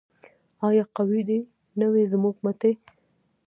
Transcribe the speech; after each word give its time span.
آیا 0.67 0.83
قوي 0.97 1.21
دې 1.29 1.39
نه 1.79 1.87
وي 1.91 2.03
زموږ 2.13 2.35
مټې؟ 2.45 2.71